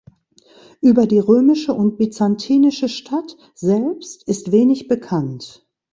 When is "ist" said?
4.27-4.51